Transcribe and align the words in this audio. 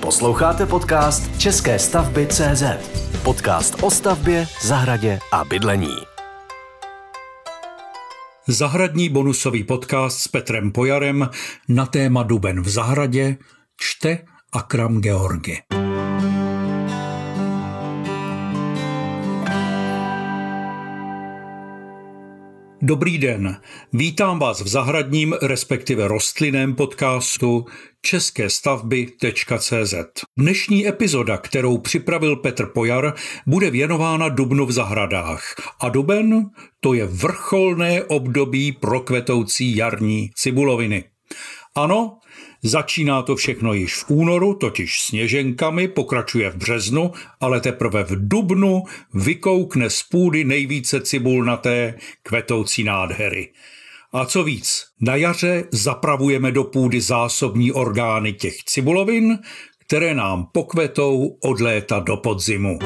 Posloucháte 0.00 0.66
podcast 0.66 1.38
České 1.38 1.78
stavby 1.78 2.26
CZ. 2.26 2.62
Podcast 3.22 3.82
o 3.82 3.90
stavbě, 3.90 4.46
zahradě 4.62 5.18
a 5.32 5.44
bydlení. 5.44 5.96
Zahradní 8.46 9.08
bonusový 9.08 9.64
podcast 9.64 10.18
s 10.18 10.28
Petrem 10.28 10.72
Pojarem 10.72 11.30
na 11.68 11.86
téma 11.86 12.22
Duben 12.22 12.60
v 12.60 12.68
zahradě 12.68 13.36
čte 13.76 14.18
Akram 14.52 15.00
Georgi. 15.00 15.62
Dobrý 22.82 23.18
den, 23.18 23.56
vítám 23.92 24.38
vás 24.38 24.60
v 24.60 24.68
zahradním, 24.68 25.34
respektive 25.42 26.08
rostlinném 26.08 26.74
podcastu 26.74 27.66
české 28.02 28.50
stavby.cz. 28.50 29.94
Dnešní 30.36 30.88
epizoda, 30.88 31.36
kterou 31.36 31.78
připravil 31.78 32.36
Petr 32.36 32.66
Pojar, 32.66 33.14
bude 33.46 33.70
věnována 33.70 34.28
dubnu 34.28 34.66
v 34.66 34.72
zahradách. 34.72 35.54
A 35.80 35.88
duben 35.88 36.50
to 36.80 36.94
je 36.94 37.06
vrcholné 37.06 38.04
období 38.04 38.72
pro 38.72 39.00
kvetoucí 39.00 39.76
jarní 39.76 40.30
cibuloviny. 40.34 41.04
Ano, 41.74 42.18
Začíná 42.62 43.22
to 43.22 43.36
všechno 43.36 43.72
již 43.72 43.94
v 43.94 44.10
únoru, 44.10 44.54
totiž 44.54 45.00
sněženkami, 45.00 45.88
pokračuje 45.88 46.50
v 46.50 46.56
březnu, 46.56 47.12
ale 47.40 47.60
teprve 47.60 48.04
v 48.04 48.28
dubnu 48.28 48.82
vykoukne 49.14 49.90
z 49.90 50.02
půdy 50.02 50.44
nejvíce 50.44 51.00
cibulnaté 51.00 51.94
kvetoucí 52.22 52.84
nádhery. 52.84 53.48
A 54.12 54.24
co 54.24 54.44
víc, 54.44 54.84
na 55.00 55.16
jaře 55.16 55.64
zapravujeme 55.70 56.52
do 56.52 56.64
půdy 56.64 57.00
zásobní 57.00 57.72
orgány 57.72 58.32
těch 58.32 58.64
cibulovin, 58.64 59.38
které 59.86 60.14
nám 60.14 60.46
pokvetou 60.52 61.38
od 61.42 61.60
léta 61.60 61.98
do 61.98 62.16
podzimu. 62.16 62.78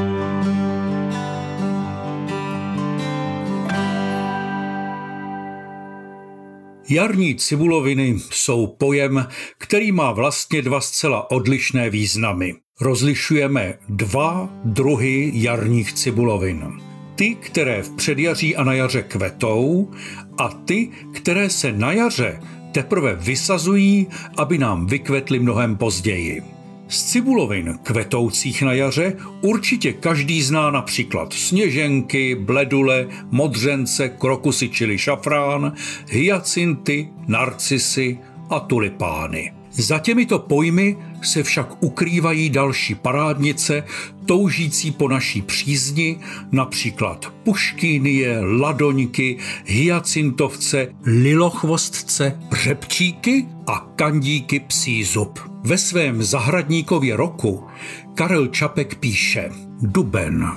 Jarní 6.93 7.35
cibuloviny 7.35 8.17
jsou 8.31 8.67
pojem, 8.67 9.27
který 9.59 9.93
má 9.93 10.13
vlastně 10.13 10.63
dva 10.63 10.81
zcela 10.81 11.31
odlišné 11.31 11.91
významy. 11.91 12.55
Rozlišujeme 12.81 13.75
dva 13.89 14.49
druhy 14.65 15.31
jarních 15.35 15.93
cibulovin. 15.93 16.81
Ty, 17.15 17.35
které 17.35 17.83
v 17.83 17.91
předjaří 17.91 18.57
a 18.57 18.65
na 18.65 18.75
jaře 18.75 19.03
kvetou 19.03 19.91
a 20.39 20.49
ty, 20.49 20.89
které 21.13 21.51
se 21.51 21.73
na 21.73 21.93
jaře 21.93 22.41
teprve 22.73 23.15
vysazují, 23.15 24.07
aby 24.37 24.59
nám 24.59 24.87
vykvetly 24.87 25.39
mnohem 25.39 25.77
později. 25.77 26.43
Z 26.93 27.05
cibulovin 27.05 27.79
kvetoucích 27.83 28.63
na 28.63 28.73
jaře 28.73 29.17
určitě 29.41 29.93
každý 29.93 30.43
zná 30.43 30.71
například 30.71 31.33
sněženky, 31.33 32.35
bledule, 32.35 33.09
modřence, 33.31 34.09
krokusy 34.09 34.69
čili 34.69 34.99
šafrán, 34.99 35.73
hyacinty, 36.09 37.09
narcisy 37.27 38.19
a 38.51 38.61
tulipány. 38.61 39.62
Za 39.73 39.99
těmito 39.99 40.39
pojmy 40.39 40.97
se 41.23 41.43
však 41.43 41.83
ukrývají 41.83 42.51
další 42.51 42.95
parádnice, 42.95 43.85
toužící 44.27 44.91
po 44.91 45.09
naší 45.09 45.43
přízni, 45.43 46.19
například 46.53 47.33
puškynie, 47.45 48.41
ladoňky, 48.41 49.37
hyacintovce, 49.65 50.89
lilochvostce, 51.05 52.39
řepčíky 52.53 53.47
a 53.67 53.89
kandíky 53.97 54.61
psí 54.61 55.05
zub. 55.05 55.39
Ve 55.65 55.79
svém 55.79 56.23
zahradníkově 56.23 57.17
roku 57.17 57.65
Karel 58.15 58.47
Čapek 58.47 58.95
píše 58.95 59.51
Duben. 59.81 60.49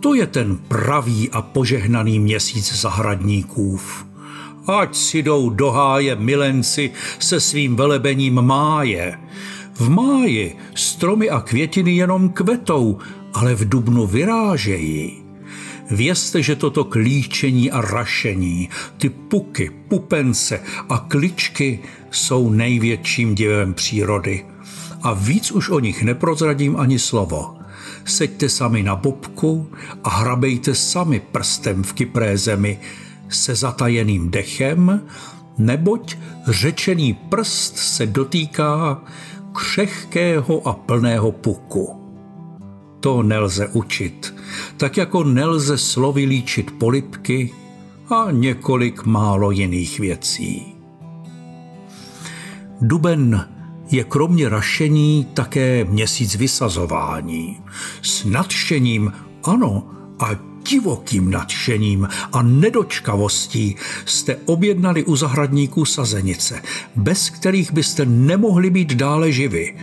To 0.00 0.14
je 0.14 0.26
ten 0.26 0.56
pravý 0.56 1.30
a 1.30 1.42
požehnaný 1.42 2.18
měsíc 2.18 2.80
zahradníkův 2.80 4.07
ať 4.68 4.96
si 4.96 5.22
jdou 5.22 5.50
do 5.50 5.70
háje 5.70 6.16
milenci 6.16 6.90
se 7.18 7.40
svým 7.40 7.76
velebením 7.76 8.34
máje. 8.42 9.18
V 9.74 9.90
máji 9.90 10.56
stromy 10.74 11.30
a 11.30 11.40
květiny 11.40 11.96
jenom 11.96 12.28
kvetou, 12.28 12.98
ale 13.34 13.54
v 13.54 13.68
dubnu 13.68 14.06
vyrážejí. 14.06 15.22
Vězte, 15.90 16.42
že 16.42 16.56
toto 16.56 16.84
klíčení 16.84 17.70
a 17.70 17.80
rašení, 17.80 18.68
ty 18.98 19.08
puky, 19.08 19.70
pupence 19.88 20.60
a 20.88 20.98
kličky 20.98 21.78
jsou 22.10 22.50
největším 22.50 23.34
divem 23.34 23.74
přírody. 23.74 24.44
A 25.02 25.12
víc 25.12 25.50
už 25.50 25.68
o 25.70 25.80
nich 25.80 26.02
neprozradím 26.02 26.76
ani 26.76 26.98
slovo. 26.98 27.54
Seďte 28.04 28.48
sami 28.48 28.82
na 28.82 28.96
bobku 28.96 29.70
a 30.04 30.10
hrabejte 30.10 30.74
sami 30.74 31.20
prstem 31.20 31.82
v 31.82 31.92
kypré 31.92 32.38
zemi, 32.38 32.80
se 33.28 33.54
zatajeným 33.54 34.30
dechem, 34.30 35.00
neboť 35.58 36.16
řečený 36.46 37.14
prst 37.14 37.76
se 37.76 38.06
dotýká 38.06 39.02
křehkého 39.52 40.68
a 40.68 40.72
plného 40.72 41.32
puku. 41.32 41.94
To 43.00 43.22
nelze 43.22 43.68
učit, 43.68 44.34
tak 44.76 44.96
jako 44.96 45.24
nelze 45.24 45.78
slovy 45.78 46.24
líčit 46.24 46.70
polipky 46.70 47.54
a 48.10 48.30
několik 48.30 49.04
málo 49.04 49.50
jiných 49.50 50.00
věcí. 50.00 50.74
Duben 52.80 53.48
je 53.90 54.04
kromě 54.04 54.48
rašení 54.48 55.26
také 55.34 55.84
měsíc 55.84 56.34
vysazování. 56.34 57.60
S 58.02 58.24
nadšením, 58.24 59.12
ano, 59.44 59.90
a 60.18 60.47
divokým 60.68 61.30
nadšením 61.30 62.08
a 62.32 62.42
nedočkavostí 62.42 63.76
jste 64.04 64.36
objednali 64.44 65.04
u 65.04 65.16
zahradníků 65.16 65.84
sazenice, 65.84 66.62
bez 66.96 67.30
kterých 67.30 67.72
byste 67.72 68.04
nemohli 68.06 68.70
být 68.70 68.94
dále 68.94 69.32
živi. 69.32 69.76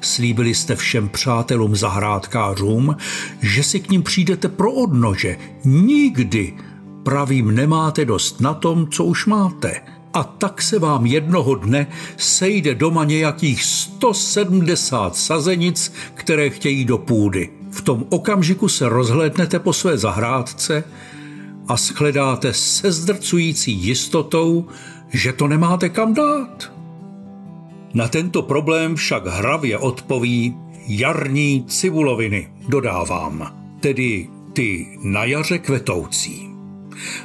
Slíbili 0.00 0.54
jste 0.54 0.76
všem 0.76 1.08
přátelům 1.08 1.76
zahrádkářům, 1.76 2.96
že 3.40 3.62
si 3.62 3.80
k 3.80 3.90
ním 3.90 4.02
přijdete 4.02 4.48
pro 4.48 4.72
odnože. 4.72 5.36
Nikdy 5.64 6.54
pravým 7.02 7.54
nemáte 7.54 8.04
dost 8.04 8.40
na 8.40 8.54
tom, 8.54 8.88
co 8.90 9.04
už 9.04 9.26
máte. 9.26 9.80
A 10.12 10.24
tak 10.24 10.62
se 10.62 10.78
vám 10.78 11.06
jednoho 11.06 11.54
dne 11.54 11.86
sejde 12.16 12.74
doma 12.74 13.04
nějakých 13.04 13.64
170 13.64 15.16
sazenic, 15.16 15.92
které 16.14 16.50
chtějí 16.50 16.84
do 16.84 16.98
půdy. 16.98 17.55
V 17.76 17.82
tom 17.82 18.06
okamžiku 18.08 18.68
se 18.68 18.88
rozhlédnete 18.88 19.58
po 19.58 19.72
své 19.72 19.98
zahrádce 19.98 20.84
a 21.68 21.76
shledáte 21.76 22.52
se 22.52 22.92
zdrcující 22.92 23.72
jistotou, 23.72 24.66
že 25.08 25.32
to 25.32 25.48
nemáte 25.48 25.88
kam 25.88 26.14
dát. 26.14 26.72
Na 27.94 28.08
tento 28.08 28.42
problém 28.42 28.96
však 28.96 29.26
hravě 29.26 29.78
odpoví 29.78 30.56
jarní 30.88 31.64
cibuloviny, 31.68 32.48
dodávám, 32.68 33.56
tedy 33.80 34.28
ty 34.52 34.98
na 35.02 35.24
jaře 35.24 35.58
kvetoucí. 35.58 36.48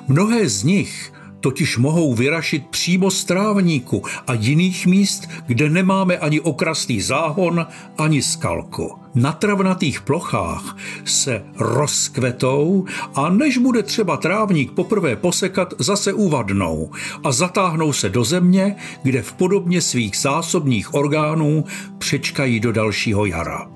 Mnohé 0.07 0.49
z 0.49 0.63
nich 0.63 1.13
totiž 1.41 1.77
mohou 1.77 2.13
vyrašit 2.13 2.67
přímo 2.67 3.11
z 3.11 3.23
trávníku 3.25 4.03
a 4.27 4.33
jiných 4.33 4.87
míst, 4.87 5.29
kde 5.47 5.69
nemáme 5.69 6.17
ani 6.17 6.39
okrasný 6.39 7.01
záhon, 7.01 7.67
ani 7.97 8.21
skalku. 8.21 8.91
Na 9.15 9.31
travnatých 9.31 10.01
plochách 10.01 10.77
se 11.05 11.43
rozkvetou 11.57 12.85
a 13.15 13.29
než 13.29 13.57
bude 13.57 13.83
třeba 13.83 14.17
trávník 14.17 14.71
poprvé 14.71 15.15
posekat, 15.15 15.73
zase 15.79 16.13
uvadnou 16.13 16.91
a 17.23 17.31
zatáhnou 17.31 17.93
se 17.93 18.09
do 18.09 18.23
země, 18.23 18.75
kde 19.03 19.21
v 19.21 19.33
podobně 19.33 19.81
svých 19.81 20.17
zásobních 20.17 20.93
orgánů 20.93 21.65
přečkají 21.97 22.59
do 22.59 22.71
dalšího 22.71 23.25
jara. 23.25 23.67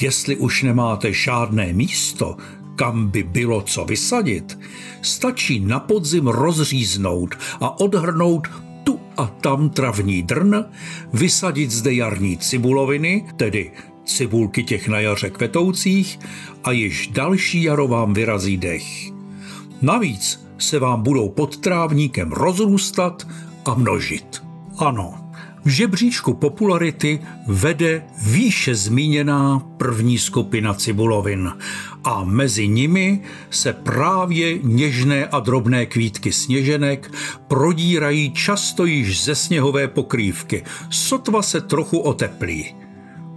Jestli 0.00 0.36
už 0.36 0.62
nemáte 0.62 1.12
žádné 1.12 1.72
místo, 1.72 2.36
kam 2.76 3.08
by 3.08 3.22
bylo 3.22 3.62
co 3.62 3.84
vysadit, 3.84 4.58
stačí 5.02 5.60
na 5.60 5.80
podzim 5.80 6.26
rozříznout 6.26 7.34
a 7.60 7.80
odhrnout 7.80 8.48
tu 8.84 9.00
a 9.16 9.26
tam 9.26 9.70
travní 9.70 10.22
drn, 10.22 10.54
vysadit 11.12 11.70
zde 11.70 11.94
jarní 11.94 12.38
cibuloviny, 12.38 13.24
tedy 13.36 13.72
cibulky 14.04 14.62
těch 14.62 14.88
na 14.88 15.00
jaře 15.00 15.30
kvetoucích 15.30 16.18
a 16.64 16.72
již 16.72 17.06
další 17.06 17.62
jaro 17.62 17.88
vám 17.88 18.14
vyrazí 18.14 18.56
dech. 18.56 19.10
Navíc 19.82 20.46
se 20.58 20.78
vám 20.78 21.02
budou 21.02 21.28
pod 21.28 21.56
trávníkem 21.56 22.32
rozrůstat 22.32 23.26
a 23.64 23.74
množit. 23.74 24.42
Ano, 24.78 25.25
v 25.66 25.68
žebříčku 25.68 26.34
popularity 26.34 27.20
vede 27.46 28.02
výše 28.22 28.74
zmíněná 28.74 29.62
první 29.76 30.18
skupina 30.18 30.74
cibulovin 30.74 31.52
a 32.04 32.24
mezi 32.24 32.68
nimi 32.68 33.22
se 33.50 33.72
právě 33.72 34.58
něžné 34.62 35.26
a 35.26 35.40
drobné 35.40 35.86
kvítky 35.86 36.32
sněženek 36.32 37.12
prodírají 37.48 38.32
často 38.32 38.84
již 38.84 39.24
ze 39.24 39.34
sněhové 39.34 39.88
pokrývky, 39.88 40.64
sotva 40.90 41.42
se 41.42 41.60
trochu 41.60 41.98
oteplí. 41.98 42.74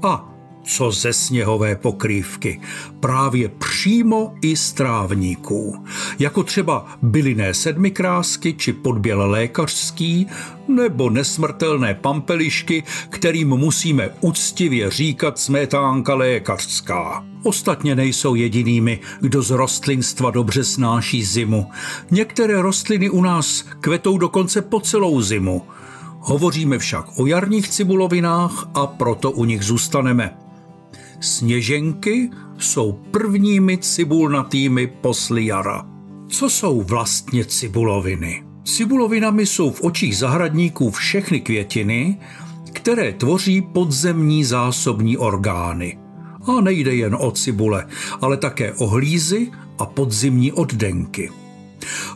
A 0.04 0.39
co 0.70 0.92
ze 0.92 1.14
sněhové 1.14 1.76
pokrývky, 1.76 2.62
právě 3.00 3.50
přímo 3.50 4.34
i 4.42 4.56
z 4.56 4.74
trávníků, 4.74 5.86
jako 6.20 6.44
třeba 6.44 6.86
bylinné 7.02 7.54
sedmikrásky 7.54 8.54
či 8.54 8.74
podběl 8.74 9.30
lékařský, 9.30 10.28
nebo 10.68 11.10
nesmrtelné 11.10 11.94
pampelišky, 11.94 12.84
kterým 13.10 13.50
musíme 13.50 14.10
uctivě 14.22 14.92
říkat 14.92 15.40
smetánka 15.40 16.16
lékařská. 16.16 17.26
Ostatně 17.44 17.96
nejsou 17.96 18.36
jedinými, 18.36 19.00
kdo 19.22 19.42
z 19.42 19.52
rostlinstva 19.52 20.32
dobře 20.32 20.64
snáší 20.64 21.24
zimu. 21.24 21.66
Některé 22.12 22.62
rostliny 22.62 23.10
u 23.10 23.22
nás 23.22 23.66
kvetou 23.80 24.18
dokonce 24.18 24.62
po 24.62 24.80
celou 24.80 25.22
zimu. 25.22 25.64
Hovoříme 26.20 26.80
však 26.80 27.06
o 27.20 27.26
jarních 27.26 27.70
cibulovinách 27.70 28.70
a 28.74 28.88
proto 28.88 29.32
u 29.32 29.46
nich 29.46 29.64
zůstaneme. 29.64 30.49
Sněženky 31.20 32.30
jsou 32.58 32.92
prvními 32.92 33.78
cibulnatými 33.78 34.88
posly 34.88 35.46
jara. 35.46 35.86
Co 36.28 36.50
jsou 36.50 36.82
vlastně 36.82 37.46
cibuloviny? 37.46 38.44
Cibulovinami 38.64 39.46
jsou 39.46 39.72
v 39.72 39.82
očích 39.82 40.18
zahradníků 40.18 40.92
všechny 40.92 41.40
květiny, 41.40 42.18
které 42.74 43.14
tvoří 43.14 43.62
podzemní 43.62 44.44
zásobní 44.44 45.18
orgány. 45.18 46.00
A 46.48 46.62
nejde 46.62 46.96
jen 46.96 47.18
o 47.20 47.32
cibule, 47.32 47.88
ale 48.22 48.38
také 48.38 48.74
o 48.74 48.88
hlízy 48.88 49.52
a 49.78 49.86
podzimní 49.86 50.52
oddenky. 50.52 51.30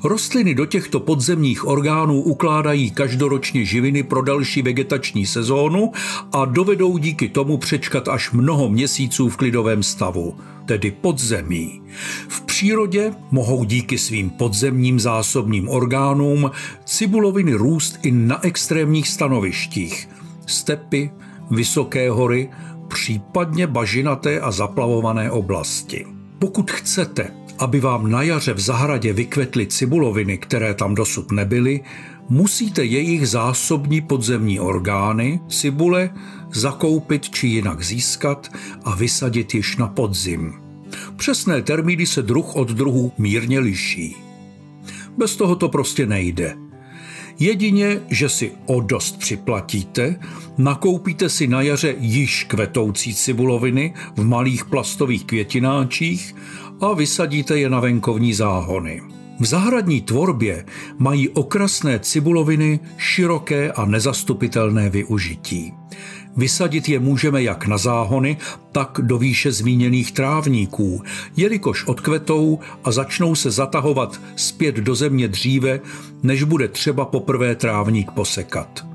Rostliny 0.03 0.55
do 0.55 0.65
těchto 0.65 0.99
podzemních 0.99 1.67
orgánů 1.67 2.21
ukládají 2.21 2.91
každoročně 2.91 3.65
živiny 3.65 4.03
pro 4.03 4.21
další 4.21 4.61
vegetační 4.61 5.25
sezónu 5.25 5.91
a 6.31 6.45
dovedou 6.45 6.97
díky 6.97 7.29
tomu 7.29 7.57
přečkat 7.57 8.07
až 8.07 8.31
mnoho 8.31 8.69
měsíců 8.69 9.29
v 9.29 9.37
klidovém 9.37 9.83
stavu, 9.83 10.35
tedy 10.65 10.91
podzemí. 10.91 11.81
V 12.27 12.41
přírodě 12.41 13.13
mohou 13.31 13.63
díky 13.63 13.97
svým 13.97 14.29
podzemním 14.29 14.99
zásobním 14.99 15.69
orgánům 15.69 16.51
cibuloviny 16.85 17.53
růst 17.53 17.99
i 18.03 18.11
na 18.11 18.45
extrémních 18.45 19.07
stanovištích, 19.07 20.09
stepy, 20.45 21.11
vysoké 21.51 22.09
hory, 22.09 22.49
případně 22.87 23.67
bažinaté 23.67 24.39
a 24.39 24.51
zaplavované 24.51 25.31
oblasti. 25.31 26.05
Pokud 26.39 26.71
chcete, 26.71 27.31
aby 27.59 27.79
vám 27.79 28.11
na 28.11 28.21
jaře 28.21 28.53
v 28.53 28.59
zahradě 28.59 29.13
vykvetly 29.13 29.67
cibuloviny, 29.67 30.37
které 30.37 30.73
tam 30.73 30.95
dosud 30.95 31.31
nebyly, 31.31 31.81
musíte 32.29 32.85
jejich 32.85 33.29
zásobní 33.29 34.01
podzemní 34.01 34.59
orgány, 34.59 35.39
cibule, 35.49 36.09
zakoupit 36.51 37.29
či 37.29 37.47
jinak 37.47 37.83
získat 37.83 38.49
a 38.83 38.95
vysadit 38.95 39.53
již 39.53 39.77
na 39.77 39.87
podzim. 39.87 40.53
Přesné 41.15 41.61
termíny 41.61 42.05
se 42.05 42.21
druh 42.21 42.55
od 42.55 42.71
druhu 42.71 43.11
mírně 43.17 43.59
liší. 43.59 44.15
Bez 45.17 45.35
toho 45.35 45.55
to 45.55 45.69
prostě 45.69 46.05
nejde. 46.05 46.55
Jedině, 47.39 48.01
že 48.09 48.29
si 48.29 48.51
o 48.65 48.81
dost 48.81 49.17
připlatíte, 49.17 50.19
nakoupíte 50.57 51.29
si 51.29 51.47
na 51.47 51.61
jaře 51.61 51.95
již 51.99 52.43
kvetoucí 52.43 53.15
cibuloviny 53.15 53.93
v 54.15 54.25
malých 54.25 54.65
plastových 54.65 55.25
květináčích 55.25 56.35
a 56.83 56.93
vysadíte 56.93 57.59
je 57.59 57.69
na 57.69 57.79
venkovní 57.79 58.33
záhony. 58.33 59.01
V 59.39 59.45
zahradní 59.45 60.01
tvorbě 60.01 60.65
mají 60.97 61.29
okrasné 61.29 61.99
cibuloviny 61.99 62.79
široké 62.97 63.71
a 63.71 63.85
nezastupitelné 63.85 64.89
využití. 64.89 65.73
Vysadit 66.37 66.89
je 66.89 66.99
můžeme 66.99 67.43
jak 67.43 67.67
na 67.67 67.77
záhony, 67.77 68.37
tak 68.71 68.99
do 69.01 69.17
výše 69.17 69.51
zmíněných 69.51 70.11
trávníků, 70.11 71.03
jelikož 71.37 71.85
odkvetou 71.85 72.59
a 72.83 72.91
začnou 72.91 73.35
se 73.35 73.51
zatahovat 73.51 74.21
zpět 74.35 74.75
do 74.75 74.95
země 74.95 75.27
dříve, 75.27 75.79
než 76.23 76.43
bude 76.43 76.67
třeba 76.67 77.05
poprvé 77.05 77.55
trávník 77.55 78.11
posekat. 78.11 78.92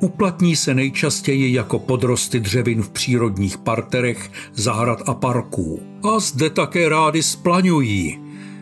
Uplatní 0.00 0.56
se 0.56 0.74
nejčastěji 0.74 1.52
jako 1.52 1.78
podrosty 1.78 2.40
dřevin 2.40 2.82
v 2.82 2.90
přírodních 2.90 3.58
parterech, 3.58 4.30
zahrad 4.54 5.08
a 5.08 5.14
parků. 5.14 5.82
A 6.02 6.20
zde 6.20 6.50
také 6.50 6.88
rády 6.88 7.22
splaňují. 7.22 8.18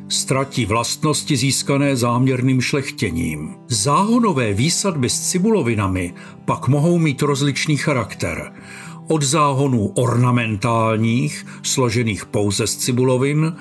Ztratí 0.08 0.66
vlastnosti 0.66 1.36
získané 1.36 1.96
záměrným 1.96 2.60
šlechtěním. 2.60 3.54
Záhonové 3.68 4.52
výsadby 4.52 5.10
s 5.10 5.30
cibulovinami 5.30 6.14
pak 6.44 6.68
mohou 6.68 6.98
mít 6.98 7.22
rozličný 7.22 7.76
charakter. 7.76 8.52
Od 9.08 9.22
záhonů 9.22 9.86
ornamentálních, 9.86 11.46
složených 11.62 12.26
pouze 12.26 12.66
z 12.66 12.76
cibulovin, 12.76 13.56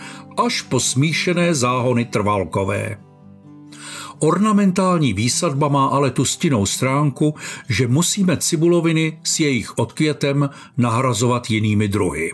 až 0.46 0.62
po 0.62 0.80
smíšené 0.80 1.56
záhony 1.56 2.06
trvalkové. 2.06 2.98
Ornamentální 4.20 5.14
výsadba 5.14 5.68
má 5.68 5.86
ale 5.86 6.12
tu 6.12 6.26
stinnou 6.26 6.66
stránku, 6.66 7.36
že 7.70 7.88
musíme 7.88 8.38
cibuloviny 8.38 9.20
s 9.24 9.40
jejich 9.40 9.78
odkvětem 9.78 10.50
nahrazovat 10.78 11.50
jinými 11.50 11.88
druhy. 11.88 12.32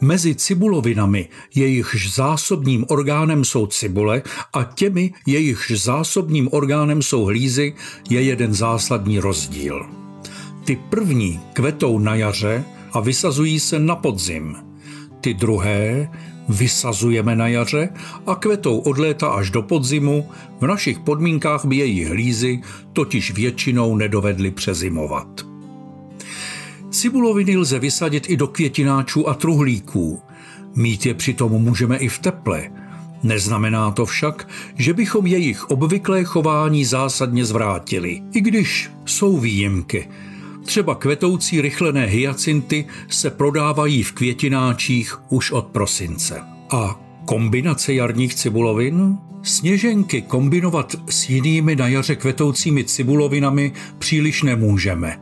Mezi 0.00 0.34
cibulovinami, 0.34 1.28
jejichž 1.54 2.14
zásobním 2.14 2.84
orgánem 2.88 3.44
jsou 3.44 3.66
cibule, 3.66 4.22
a 4.52 4.64
těmi, 4.64 5.12
jejichž 5.26 5.70
zásobním 5.70 6.48
orgánem 6.52 7.02
jsou 7.02 7.24
hlízy, 7.24 7.74
je 8.10 8.22
jeden 8.22 8.54
zásadní 8.54 9.18
rozdíl. 9.18 9.86
Ty 10.64 10.78
první 10.90 11.40
kvetou 11.52 11.98
na 11.98 12.14
jaře 12.14 12.64
a 12.94 13.00
vysazují 13.00 13.60
se 13.60 13.78
na 13.78 13.96
podzim. 13.96 14.56
Ty 15.20 15.34
druhé 15.34 16.10
vysazujeme 16.48 17.36
na 17.36 17.48
jaře 17.48 17.88
a 18.26 18.34
kvetou 18.34 18.78
od 18.78 18.98
léta 18.98 19.28
až 19.28 19.50
do 19.50 19.62
podzimu, 19.62 20.28
v 20.60 20.66
našich 20.66 20.98
podmínkách 20.98 21.64
by 21.64 21.76
jejich 21.76 22.08
hlízy 22.08 22.60
totiž 22.92 23.30
většinou 23.30 23.96
nedovedly 23.96 24.50
přezimovat. 24.50 25.46
Cibuloviny 26.90 27.56
lze 27.56 27.78
vysadit 27.78 28.30
i 28.30 28.36
do 28.36 28.46
květináčů 28.46 29.28
a 29.28 29.34
truhlíků. 29.34 30.22
Mít 30.76 31.06
je 31.06 31.14
přitom 31.14 31.52
můžeme 31.52 31.96
i 31.96 32.08
v 32.08 32.18
teple. 32.18 32.70
Neznamená 33.22 33.90
to 33.90 34.06
však, 34.06 34.48
že 34.76 34.92
bychom 34.92 35.26
jejich 35.26 35.70
obvyklé 35.70 36.24
chování 36.24 36.84
zásadně 36.84 37.44
zvrátili, 37.44 38.22
i 38.32 38.40
když 38.40 38.90
jsou 39.04 39.38
výjimky– 39.38 40.08
Třeba 40.64 40.94
kvetoucí 40.94 41.60
rychlené 41.60 42.06
hyacinty 42.06 42.86
se 43.08 43.30
prodávají 43.30 44.02
v 44.02 44.12
květináčích 44.12 45.20
už 45.28 45.50
od 45.50 45.66
prosince. 45.66 46.40
A 46.70 47.00
kombinace 47.24 47.94
jarních 47.94 48.34
cibulovin? 48.34 49.16
Sněženky 49.42 50.22
kombinovat 50.22 50.96
s 51.10 51.28
jinými 51.28 51.76
na 51.76 51.88
jaře 51.88 52.16
kvetoucími 52.16 52.84
cibulovinami 52.84 53.72
příliš 53.98 54.42
nemůžeme. 54.42 55.20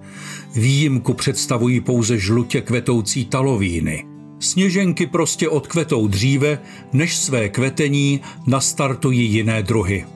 Výjimku 0.54 1.14
představují 1.14 1.80
pouze 1.80 2.18
žlutě 2.18 2.60
kvetoucí 2.60 3.24
talovíny. 3.24 4.04
Sněženky 4.40 5.06
prostě 5.06 5.48
odkvetou 5.48 6.08
dříve, 6.08 6.58
než 6.92 7.16
své 7.16 7.48
kvetení 7.48 8.20
nastartují 8.46 9.32
jiné 9.32 9.62
druhy. 9.62 10.06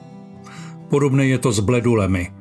Podobné 0.89 1.27
je 1.27 1.37
to 1.37 1.51
s 1.51 1.59
bledulemi– 1.59 2.31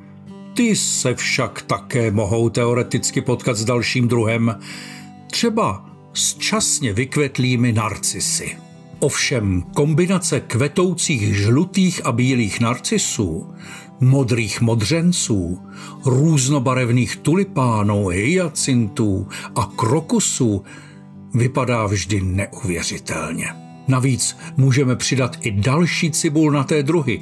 ty 0.57 0.77
se 0.77 1.15
však 1.15 1.63
také 1.63 2.11
mohou 2.11 2.49
teoreticky 2.49 3.21
potkat 3.21 3.57
s 3.57 3.65
dalším 3.65 4.09
druhem, 4.09 4.59
třeba 5.31 5.91
s 6.15 6.35
časně 6.35 6.93
vykvetlými 6.93 7.73
narcisy. 7.73 8.57
Ovšem 8.99 9.63
kombinace 9.63 10.41
kvetoucích 10.41 11.37
žlutých 11.37 12.07
a 12.07 12.13
bílých 12.13 12.61
narcisů, 12.61 13.47
modrých 14.01 14.61
modřenců, 14.61 15.59
různobarevných 16.05 17.17
tulipánů, 17.17 18.09
hyacintů 18.09 19.29
a 19.55 19.73
krokusů 19.77 20.65
vypadá 21.35 21.87
vždy 21.87 22.21
neuvěřitelně. 22.21 23.47
Navíc 23.89 24.37
můžeme 24.57 24.97
přidat 24.97 25.37
i 25.41 25.51
další 25.51 26.11
cibulnaté 26.11 26.83
druhy, 26.83 27.21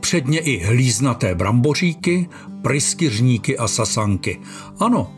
předně 0.00 0.38
i 0.38 0.58
hlíznaté 0.58 1.34
bramboříky, 1.34 2.28
pryskyřníky 2.62 3.58
a 3.58 3.68
sasanky. 3.68 4.40
Ano, 4.80 5.12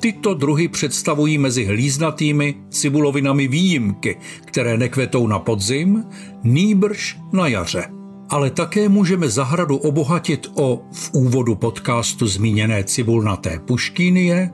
tyto 0.00 0.34
druhy 0.34 0.68
představují 0.68 1.38
mezi 1.38 1.64
hlíznatými 1.64 2.54
cibulovinami 2.70 3.48
výjimky, 3.48 4.16
které 4.44 4.78
nekvetou 4.78 5.26
na 5.26 5.38
podzim, 5.38 6.04
nýbrž 6.42 7.18
na 7.32 7.46
jaře. 7.46 7.84
Ale 8.30 8.50
také 8.50 8.88
můžeme 8.88 9.28
zahradu 9.28 9.76
obohatit 9.76 10.46
o 10.54 10.82
v 10.92 11.10
úvodu 11.14 11.54
podcastu 11.54 12.26
zmíněné 12.26 12.84
cibulnaté 12.84 13.58
puškýnie, 13.58 14.50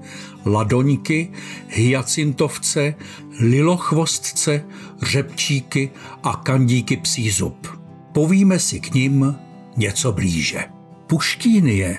ladoňky, 0.47 1.31
hyacintovce, 1.69 2.95
lilochvostce, 3.41 4.65
řepčíky 5.03 5.91
a 6.23 6.37
kandíky 6.37 6.97
psí 6.97 7.31
zub. 7.31 7.67
Povíme 8.13 8.59
si 8.59 8.81
k 8.81 8.95
nim 8.95 9.37
něco 9.81 10.13
blíže. 10.13 10.65
Puštínie, 11.07 11.99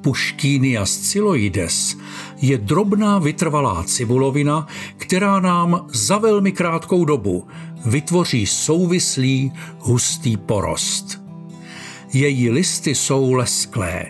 Puštínia 0.00 0.86
scyloides, 0.86 1.96
je 2.40 2.58
drobná 2.58 3.18
vytrvalá 3.18 3.84
cibulovina, 3.84 4.66
která 4.96 5.40
nám 5.40 5.86
za 5.92 6.18
velmi 6.18 6.52
krátkou 6.52 7.04
dobu 7.04 7.46
vytvoří 7.86 8.46
souvislý 8.46 9.52
hustý 9.78 10.36
porost. 10.36 11.22
Její 12.12 12.50
listy 12.50 12.94
jsou 12.94 13.32
lesklé, 13.32 14.04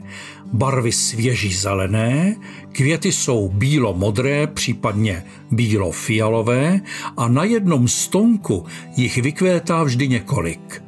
barvy 0.53 0.93
svěží 0.93 1.55
zelené, 1.55 2.37
květy 2.73 3.13
jsou 3.13 3.49
bílo-modré, 3.49 4.47
případně 4.47 5.25
bílo-fialové 5.51 6.81
a 7.17 7.29
na 7.29 7.45
jednom 7.45 7.89
stonku 7.89 8.67
jich 8.97 9.19
vykvétá 9.19 9.83
vždy 9.83 10.09
několik. 10.09 10.88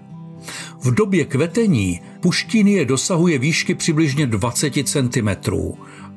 V 0.83 0.95
době 0.95 1.25
kvetení 1.25 2.01
puštínie 2.21 2.85
dosahuje 2.85 3.39
výšky 3.39 3.75
přibližně 3.75 4.27
20 4.27 4.73
cm 4.89 5.29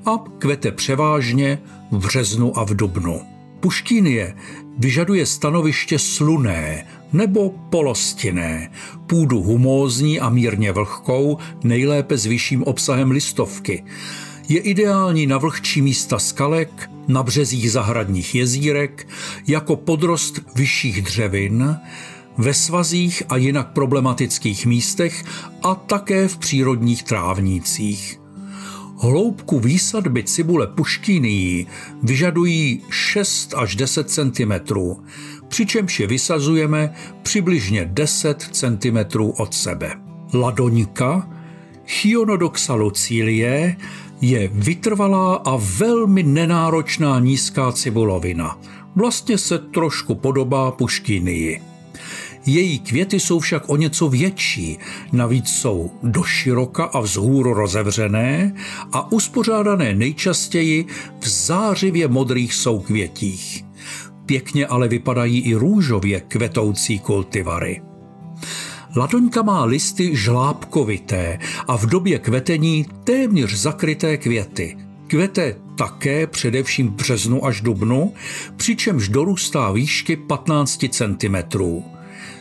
a 0.06 0.24
kvete 0.40 0.72
převážně 0.72 1.60
v 1.92 1.98
březnu 1.98 2.58
a 2.58 2.64
v 2.64 2.76
dubnu. 2.76 3.22
Puštínie 3.60 4.36
vyžaduje 4.78 5.26
stanoviště 5.26 6.00
sluné 6.00 6.88
nebo 7.14 7.50
polostinné, 7.50 8.72
půdu 9.08 9.42
humózní 9.42 10.20
a 10.20 10.30
mírně 10.30 10.72
vlhkou, 10.72 11.38
nejlépe 11.64 12.18
s 12.18 12.26
vyšším 12.26 12.64
obsahem 12.64 13.12
listovky. 13.12 13.84
Je 14.50 14.60
ideální 14.60 15.28
na 15.28 15.38
vlhčí 15.38 15.82
místa 15.82 16.20
skalek, 16.20 16.90
na 17.08 17.24
březích 17.24 17.72
zahradních 17.72 18.36
jezírek, 18.36 19.08
jako 19.48 19.76
podrost 19.76 20.40
vyšších 20.56 21.02
dřevin, 21.02 21.78
ve 22.38 22.54
svazích 22.54 23.24
a 23.30 23.38
jinak 23.38 23.72
problematických 23.72 24.66
místech 24.66 25.24
a 25.64 25.76
také 25.76 26.28
v 26.28 26.38
přírodních 26.38 27.04
trávnících. 27.04 28.20
Hloubku 28.98 29.60
výsadby 29.60 30.24
cibule 30.24 30.68
puštínií 30.68 31.68
vyžadují 32.04 32.82
6 32.90 33.54
až 33.58 33.76
10 33.76 34.10
cm, 34.10 34.54
přičemž 35.48 36.00
je 36.00 36.08
vysazujeme 36.08 36.94
přibližně 37.24 37.86
10 37.94 38.50
cm 38.52 38.98
od 39.38 39.54
sebe. 39.54 39.92
Ladonika 40.34 41.30
Chionodoxa 41.86 42.74
lucilie 42.74 43.78
je 44.22 44.48
vytrvalá 44.48 45.36
a 45.36 45.60
velmi 45.78 46.24
nenáročná 46.24 47.20
nízká 47.20 47.72
cibulovina. 47.72 48.60
Vlastně 48.96 49.38
se 49.38 49.60
trošku 49.60 50.16
podobá 50.16 50.72
puštínii. 50.72 51.73
Její 52.46 52.80
květy 52.80 53.20
jsou 53.20 53.40
však 53.40 53.70
o 53.70 53.78
něco 53.78 54.10
větší, 54.10 54.78
navíc 55.12 55.48
jsou 55.48 55.92
doširoka 56.04 56.84
a 56.84 57.00
vzhůru 57.00 57.54
rozevřené 57.54 58.56
a 58.92 59.12
uspořádané 59.12 59.96
nejčastěji 59.96 60.86
v 61.20 61.28
zářivě 61.28 62.08
modrých 62.08 62.54
soukvětích. 62.54 63.66
Pěkně 64.26 64.68
ale 64.68 64.88
vypadají 64.88 65.40
i 65.40 65.56
růžově 65.56 66.22
kvetoucí 66.22 67.00
kultivary. 67.00 67.82
Ladoňka 68.96 69.42
má 69.42 69.66
listy 69.66 70.16
žlábkovité 70.16 71.40
a 71.68 71.78
v 71.78 71.86
době 71.86 72.20
kvetení 72.20 72.86
téměř 73.04 73.54
zakryté 73.54 74.18
květy. 74.18 74.78
Kvete 75.08 75.56
také 75.78 76.28
především 76.28 76.88
v 76.88 76.92
březnu 76.92 77.46
až 77.46 77.62
dubnu, 77.62 78.14
přičemž 78.58 79.10
dorůstá 79.10 79.72
výšky 79.72 80.16
15 80.16 80.86
cm. 80.92 81.36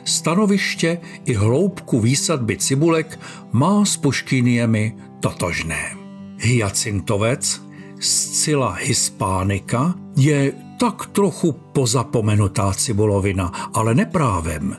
Stanoviště 0.04 0.98
i 1.24 1.34
hloubku 1.34 2.00
výsadby 2.00 2.56
cibulek 2.56 3.20
má 3.52 3.84
s 3.84 3.96
puškyniemi 3.96 4.96
totožné. 5.20 5.96
Hyacintovec, 6.38 7.62
Scilla 8.00 8.72
hispánica, 8.72 9.94
je 10.16 10.52
tak 10.80 11.06
trochu 11.06 11.52
pozapomenutá 11.52 12.72
cibulovina, 12.72 13.70
ale 13.74 13.94
neprávem. 13.94 14.76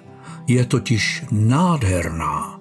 Je 0.47 0.65
totiž 0.65 1.23
nádherná. 1.31 2.59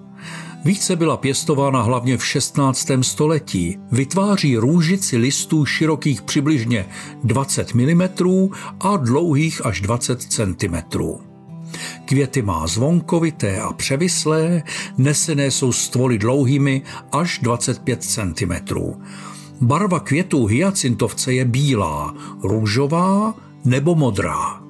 Více 0.65 0.95
byla 0.95 1.17
pěstována 1.17 1.81
hlavně 1.81 2.17
v 2.17 2.25
16. 2.25 2.87
století. 3.01 3.77
Vytváří 3.91 4.57
růžici 4.57 5.17
listů 5.17 5.65
širokých 5.65 6.21
přibližně 6.21 6.85
20 7.23 7.73
mm 7.73 8.01
a 8.79 8.97
dlouhých 8.97 9.65
až 9.65 9.81
20 9.81 10.21
cm. 10.21 10.75
Květy 12.05 12.41
má 12.41 12.67
zvonkovité 12.67 13.61
a 13.61 13.73
převislé, 13.73 14.63
nesené 14.97 15.51
jsou 15.51 15.71
stvoly 15.71 16.17
dlouhými 16.17 16.81
až 17.11 17.39
25 17.41 18.03
cm. 18.03 18.53
Barva 19.61 19.99
květů 19.99 20.45
hyacintovce 20.45 21.33
je 21.33 21.45
bílá, 21.45 22.15
růžová 22.43 23.33
nebo 23.65 23.95
modrá. 23.95 24.63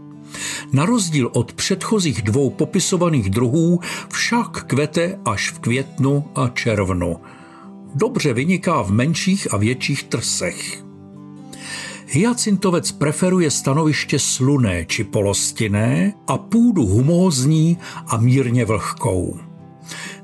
Na 0.74 0.86
rozdíl 0.86 1.29
od 1.33 1.53
předchozích 1.53 2.22
dvou 2.22 2.50
popisovaných 2.50 3.29
druhů 3.29 3.79
však 4.10 4.63
kvete 4.63 5.19
až 5.25 5.51
v 5.51 5.60
květnu 5.60 6.25
a 6.36 6.48
červnu. 6.48 7.17
Dobře 7.95 8.33
vyniká 8.33 8.81
v 8.81 8.91
menších 8.91 9.53
a 9.53 9.57
větších 9.57 10.03
trsech. 10.03 10.83
Hyacintovec 12.15 12.91
preferuje 12.91 13.51
stanoviště 13.51 14.20
sluné 14.20 14.86
či 14.86 15.03
polostinné 15.03 16.13
a 16.27 16.38
půdu 16.38 16.86
humózní 16.86 17.77
a 18.08 18.17
mírně 18.17 18.65
vlhkou. 18.65 19.39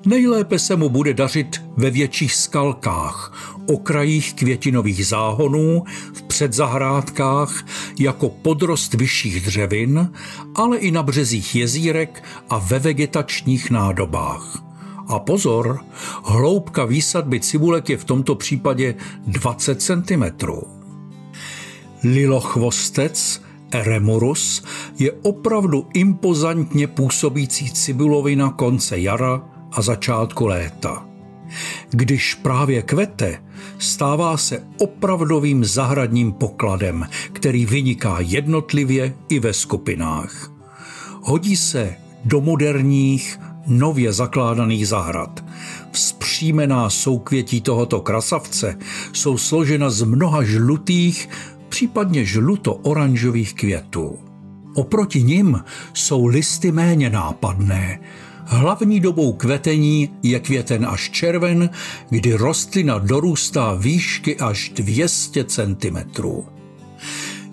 Nejlépe 0.05 0.59
se 0.59 0.75
mu 0.75 0.89
bude 0.89 1.13
dařit 1.13 1.61
ve 1.77 1.89
větších 1.89 2.33
skalkách, 2.33 3.55
okrajích 3.67 4.33
květinových 4.33 5.07
záhonů, 5.07 5.83
v 6.13 6.21
předzahrádkách, 6.21 7.65
jako 7.99 8.29
podrost 8.29 8.93
vyšších 8.93 9.45
dřevin, 9.45 10.11
ale 10.55 10.77
i 10.77 10.91
na 10.91 11.03
březích 11.03 11.55
jezírek 11.55 12.23
a 12.49 12.57
ve 12.57 12.79
vegetačních 12.79 13.71
nádobách. 13.71 14.63
A 15.07 15.19
pozor, 15.19 15.79
hloubka 16.23 16.85
výsadby 16.85 17.39
cibulek 17.39 17.89
je 17.89 17.97
v 17.97 18.03
tomto 18.03 18.35
případě 18.35 18.95
20 19.27 19.81
cm. 19.81 20.23
Lilochvostec 22.03 23.41
Eremurus 23.71 24.63
je 24.99 25.11
opravdu 25.11 25.87
impozantně 25.93 26.87
působící 26.87 27.71
cibulovina 27.71 28.49
konce 28.49 28.99
jara 28.99 29.41
a 29.71 29.81
začátku 29.81 30.47
léta. 30.47 31.05
Když 31.89 32.33
právě 32.33 32.81
kvete, 32.81 33.41
stává 33.77 34.37
se 34.37 34.63
opravdovým 34.77 35.65
zahradním 35.65 36.31
pokladem, 36.31 37.07
který 37.33 37.65
vyniká 37.65 38.17
jednotlivě 38.19 39.13
i 39.29 39.39
ve 39.39 39.53
skupinách. 39.53 40.51
Hodí 41.21 41.55
se 41.55 41.95
do 42.25 42.41
moderních, 42.41 43.39
nově 43.67 44.13
zakládaných 44.13 44.87
zahrad. 44.87 45.43
Vzpřímená 45.91 46.89
soukvětí 46.89 47.61
tohoto 47.61 48.01
krasavce 48.01 48.77
jsou 49.13 49.37
složena 49.37 49.89
z 49.89 50.03
mnoha 50.03 50.43
žlutých, 50.43 51.29
případně 51.69 52.25
žluto-oranžových 52.25 53.53
květů. 53.53 54.19
Oproti 54.75 55.23
nim 55.23 55.63
jsou 55.93 56.25
listy 56.25 56.71
méně 56.71 57.09
nápadné. 57.09 57.99
Hlavní 58.45 58.99
dobou 58.99 59.33
kvetení 59.33 60.09
je 60.23 60.39
květen 60.39 60.85
až 60.85 61.09
červen, 61.09 61.69
kdy 62.09 62.33
rostlina 62.33 62.99
dorůstá 62.99 63.73
výšky 63.73 64.37
až 64.37 64.69
200 64.69 65.43
cm. 65.43 65.97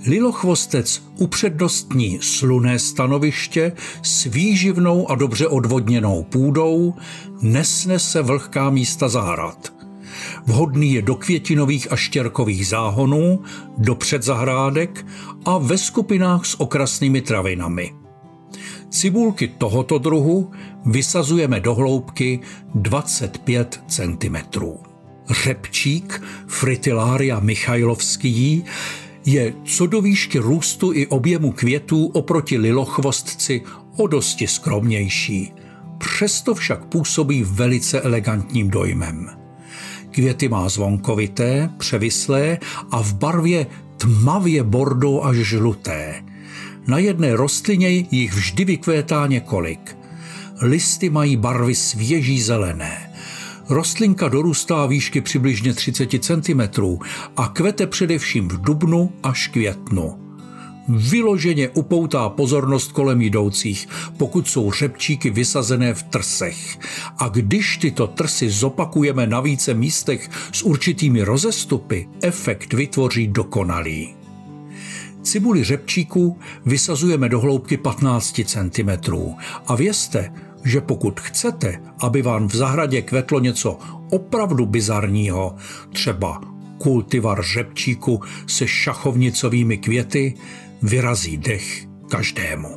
Lilochvostec 0.07 1.03
upřednostní 1.19 2.19
sluné 2.23 2.79
stanoviště 2.79 3.73
s 4.03 4.25
výživnou 4.25 5.11
a 5.11 5.15
dobře 5.15 5.47
odvodněnou 5.47 6.23
půdou, 6.23 6.95
nesnese 7.43 8.23
vlhká 8.23 8.71
místa 8.71 9.09
zahrad– 9.09 9.73
Vhodný 10.47 10.93
je 10.93 11.03
do 11.03 11.15
květinových 11.15 11.93
a 11.93 11.97
štěrkových 11.97 12.67
záhonů, 12.67 13.43
do 13.79 13.95
předzahrádek 13.95 15.07
a 15.45 15.59
ve 15.59 15.79
skupinách 15.79 16.47
s 16.47 16.61
okrasnými 16.61 17.21
travinami. 17.21 17.95
Cibulky 18.91 19.49
tohoto 19.49 19.99
druhu 19.99 20.51
vysazujeme 20.85 21.61
do 21.61 21.75
hloubky 21.75 22.41
25 22.75 23.81
cm. 23.89 24.37
Řepčík 25.31 26.23
Fritillaria 26.47 27.41
Michajlovský 27.41 28.65
je 29.25 29.55
co 29.65 29.87
do 29.87 30.01
výšky 30.01 30.39
růstu 30.39 30.93
i 30.93 31.07
objemu 31.07 31.53
květů 31.53 32.07
oproti 32.07 32.59
lilochvostci 32.59 33.63
o 33.97 34.07
dosti 34.07 34.47
skromnější. 34.47 35.53
Přesto 35.99 36.55
však 36.55 36.85
působí 36.85 37.45
velice 37.47 38.01
elegantním 38.01 38.71
dojmem. 38.71 39.46
Květy 40.17 40.49
má 40.49 40.69
zvonkovité, 40.69 41.71
převislé 41.79 42.59
a 42.91 43.03
v 43.03 43.15
barvě 43.15 43.67
tmavě 43.97 44.63
bordo 44.63 45.25
až 45.25 45.37
žluté. 45.37 46.25
Na 46.87 46.99
jedné 46.99 47.37
rostlině 47.37 47.89
jich 47.89 48.35
vždy 48.35 48.65
vykvétá 48.65 49.27
několik. 49.27 49.97
Listy 50.61 51.11
mají 51.11 51.37
barvy 51.37 51.75
svěží 51.75 52.43
zelené. 52.43 53.13
Rostlinka 53.69 54.29
dorůstá 54.29 54.87
výšky 54.87 55.21
přibližně 55.21 55.75
30 55.75 56.25
cm 56.25 56.61
a 57.37 57.49
kvete 57.49 57.87
především 57.87 58.49
v 58.49 58.61
dubnu 58.61 59.13
až 59.23 59.49
květnu. 59.49 60.26
Vyloženě 60.89 61.69
upoutá 61.69 62.29
pozornost 62.29 62.93
kolem 62.93 63.23
jdoucích, 63.23 63.89
pokud 64.17 64.49
jsou 64.49 64.73
řepčíky 64.73 65.31
vysazené 65.31 65.95
v 65.95 66.03
trsech. 66.03 66.79
A 67.19 67.29
když 67.29 67.77
tyto 67.77 68.07
trsy 68.07 68.51
zopakujeme 68.51 69.27
na 69.27 69.41
více 69.41 69.75
místech 69.75 70.31
s 70.53 70.63
určitými 70.63 71.23
rozestupy, 71.23 72.09
efekt 72.23 72.73
vytvoří 72.73 73.27
dokonalý. 73.27 74.15
Cibuli 75.23 75.65
řepčíků 75.65 76.39
vysazujeme 76.67 77.29
do 77.29 77.41
hloubky 77.41 77.77
15 77.77 78.41
cm 78.45 78.91
a 79.67 79.75
vězte, 79.75 80.33
že 80.65 80.81
pokud 80.81 81.21
chcete, 81.21 81.81
aby 82.01 82.23
vám 82.23 82.49
v 82.49 82.57
zahradě 82.57 83.03
kvetlo 83.03 83.41
něco 83.41 83.79
opravdu 84.11 84.67
bizarního, 84.67 85.57
třeba 85.93 86.41
kultivar 86.79 87.43
řepčíku 87.43 88.21
se 88.47 88.67
šachovnicovými 88.67 89.79
květy, 89.79 90.35
vyrazí 90.83 91.37
dech 91.37 91.87
každému. 92.11 92.69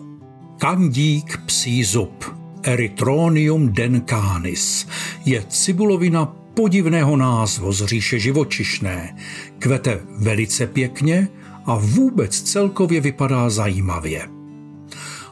Kandík 0.59 1.37
psí 1.45 1.83
zub 1.83 2.25
Erytronium 2.63 3.73
dencanis 3.73 4.87
je 5.25 5.43
cibulovina 5.49 6.25
podivného 6.53 7.17
názvu 7.17 7.73
z 7.73 7.85
říše 7.85 8.19
živočišné. 8.19 9.17
Kvete 9.59 9.99
velice 10.17 10.67
pěkně 10.67 11.27
a 11.65 11.75
vůbec 11.75 12.41
celkově 12.41 13.01
vypadá 13.01 13.49
zajímavě. 13.49 14.27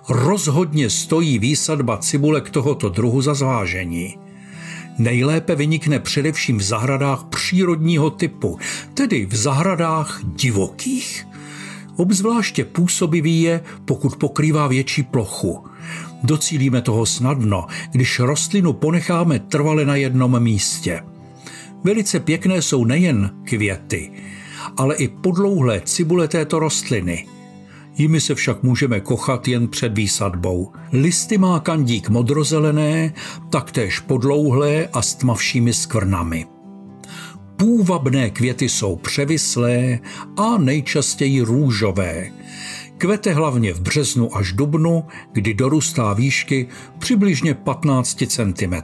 Rozhodně 0.10 0.90
stojí 0.90 1.40
výsadba 1.40 1.98
cibulek 1.98 2.50
tohoto 2.50 2.90
druhu 2.90 3.22
za 3.22 3.34
zvážení. 3.34 4.18
Nejlépe 4.98 5.56
vynikne 5.56 6.00
především 6.00 6.58
v 6.58 6.62
zahradách 6.62 7.24
přírodního 7.24 8.10
typu, 8.10 8.60
tedy 8.94 9.26
v 9.26 9.36
zahradách 9.36 10.20
divokých. 10.24 11.28
Obzvláště 11.98 12.66
působivý 12.66 13.42
je, 13.42 13.62
pokud 13.86 14.16
pokrývá 14.16 14.68
větší 14.68 15.04
plochu. 15.04 15.66
Docílíme 16.24 16.82
toho 16.82 17.06
snadno, 17.06 17.66
když 17.92 18.20
rostlinu 18.20 18.74
ponecháme 18.74 19.40
trvale 19.40 19.86
na 19.86 19.96
jednom 19.96 20.40
místě. 20.40 21.04
Velice 21.84 22.20
pěkné 22.20 22.62
jsou 22.62 22.86
nejen 22.86 23.32
květy, 23.44 24.12
ale 24.78 24.96
i 24.96 25.08
podlouhlé 25.08 25.82
cibule 25.82 26.28
této 26.28 26.60
rostliny. 26.60 27.28
Jimi 27.98 28.22
se 28.22 28.36
však 28.36 28.64
můžeme 28.64 29.00
kochat 29.00 29.48
jen 29.48 29.68
před 29.68 29.98
výsadbou. 29.98 30.72
Listy 30.92 31.38
má 31.38 31.60
kandík 31.60 32.10
modrozelené, 32.10 33.14
taktéž 33.50 34.00
podlouhlé 34.00 34.88
a 34.94 35.02
s 35.02 35.16
tmavšími 35.16 35.74
skvrnami. 35.74 36.57
Půvabné 37.58 38.30
květy 38.30 38.70
jsou 38.70 38.96
převislé 38.96 40.00
a 40.38 40.58
nejčastěji 40.58 41.42
růžové. 41.42 42.32
Kvete 42.98 43.34
hlavně 43.34 43.74
v 43.74 43.82
březnu 43.82 44.36
až 44.36 44.54
dubnu, 44.54 45.04
kdy 45.32 45.54
dorůstá 45.54 46.14
výšky 46.14 46.68
přibližně 47.00 47.54
15 47.54 48.24
cm. 48.28 48.76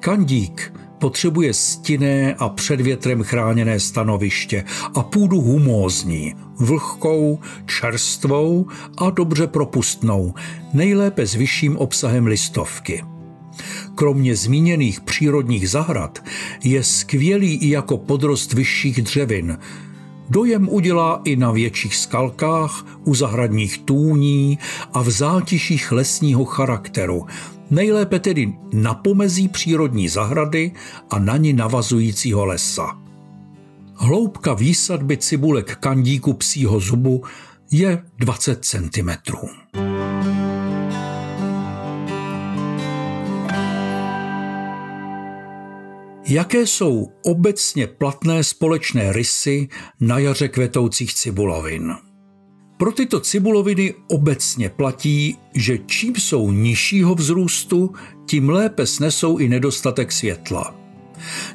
Kandík 0.00 0.72
potřebuje 0.98 1.54
stinné 1.54 2.34
a 2.34 2.48
před 2.48 2.80
větrem 2.80 3.22
chráněné 3.22 3.80
stanoviště 3.80 4.64
a 4.94 5.02
půdu 5.02 5.40
humózní, 5.40 6.34
vlhkou, 6.58 7.40
čerstvou 7.66 8.66
a 8.98 9.10
dobře 9.10 9.46
propustnou, 9.46 10.34
nejlépe 10.72 11.26
s 11.26 11.34
vyšším 11.34 11.76
obsahem 11.76 12.26
listovky. 12.26 13.15
Kromě 13.96 14.36
zmíněných 14.36 15.00
přírodních 15.00 15.70
zahrad 15.70 16.24
je 16.64 16.84
skvělý 16.84 17.54
i 17.54 17.68
jako 17.68 17.98
podrost 17.98 18.52
vyšších 18.52 19.02
dřevin. 19.02 19.58
Dojem 20.30 20.68
udělá 20.68 21.20
i 21.24 21.36
na 21.36 21.50
větších 21.50 21.96
skalkách, 21.96 22.86
u 23.04 23.14
zahradních 23.14 23.78
tůní 23.78 24.58
a 24.92 25.02
v 25.02 25.10
zátiších 25.10 25.92
lesního 25.92 26.44
charakteru, 26.44 27.26
nejlépe 27.70 28.18
tedy 28.18 28.54
na 28.72 28.94
pomezí 28.94 29.48
přírodní 29.48 30.08
zahrady 30.08 30.72
a 31.10 31.18
na 31.18 31.36
ní 31.36 31.52
navazujícího 31.52 32.44
lesa. 32.44 32.98
Hloubka 33.94 34.54
výsadby 34.54 35.16
cibulek 35.16 35.76
kandíku 35.76 36.32
psího 36.32 36.80
zubu 36.80 37.24
je 37.70 38.02
20 38.18 38.64
cm. 38.64 39.10
Jaké 46.28 46.66
jsou 46.66 47.08
obecně 47.24 47.86
platné 47.86 48.44
společné 48.44 49.12
rysy 49.12 49.68
na 50.00 50.18
jaře 50.18 50.48
kvetoucích 50.48 51.14
cibulovin? 51.14 51.92
Pro 52.76 52.92
tyto 52.92 53.20
cibuloviny 53.20 53.94
obecně 54.08 54.68
platí, 54.68 55.38
že 55.54 55.78
čím 55.78 56.16
jsou 56.16 56.50
nižšího 56.50 57.14
vzrůstu, 57.14 57.92
tím 58.26 58.48
lépe 58.48 58.86
snesou 58.86 59.38
i 59.38 59.48
nedostatek 59.48 60.12
světla. 60.12 60.74